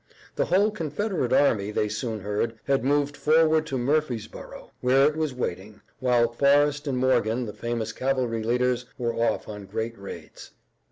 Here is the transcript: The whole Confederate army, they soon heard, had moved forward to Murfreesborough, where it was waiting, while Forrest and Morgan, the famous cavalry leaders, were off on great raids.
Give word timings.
The 0.35 0.45
whole 0.45 0.71
Confederate 0.71 1.31
army, 1.31 1.69
they 1.69 1.87
soon 1.87 2.21
heard, 2.21 2.55
had 2.65 2.83
moved 2.83 3.15
forward 3.15 3.67
to 3.67 3.77
Murfreesborough, 3.77 4.71
where 4.81 5.07
it 5.07 5.15
was 5.15 5.31
waiting, 5.31 5.81
while 5.99 6.27
Forrest 6.33 6.87
and 6.87 6.97
Morgan, 6.97 7.45
the 7.45 7.53
famous 7.53 7.91
cavalry 7.93 8.41
leaders, 8.41 8.85
were 8.97 9.13
off 9.13 9.47
on 9.47 9.67
great 9.67 9.95
raids. 9.99 10.49